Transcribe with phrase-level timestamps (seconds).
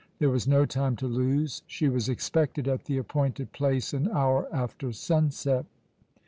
[0.17, 1.61] There was no time to lose.
[1.67, 5.67] She was expected at the appointed place an hour after sunset.